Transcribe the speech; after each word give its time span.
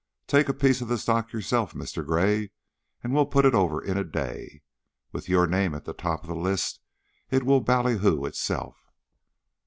"Take 0.25 0.49
a 0.49 0.53
piece 0.55 0.81
of 0.81 0.87
the 0.87 0.97
stock 0.97 1.31
yourself, 1.31 1.73
Mr. 1.75 2.03
Gray, 2.03 2.49
and 3.03 3.13
we'll 3.13 3.27
put 3.27 3.45
it 3.45 3.53
over 3.53 3.79
in 3.79 3.99
a 3.99 4.03
day. 4.03 4.63
With 5.11 5.29
your 5.29 5.45
name 5.45 5.75
at 5.75 5.85
the 5.85 5.93
top 5.93 6.23
of 6.23 6.27
the 6.27 6.35
list 6.35 6.79
it 7.29 7.43
will 7.43 7.61
bally 7.61 7.99
hoo 7.99 8.25
itself." 8.25 8.83